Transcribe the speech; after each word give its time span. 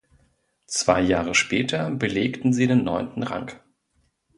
Zwei 0.65 1.01
Jahre 1.01 1.35
später 1.35 1.91
belegten 1.91 2.53
sie 2.53 2.65
den 2.65 2.83
neunten 2.85 3.21
Rang. 3.21 3.51